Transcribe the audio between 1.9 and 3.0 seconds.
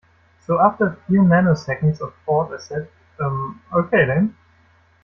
of thought I said,